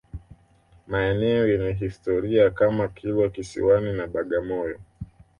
[0.87, 4.79] Maeneo yenye historia kama Kilwa Kisiwani na Bagamoyo